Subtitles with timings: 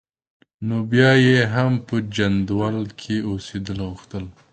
[0.67, 4.25] نو بیا یې هم په جندول کې اوسېدل غوره کړل.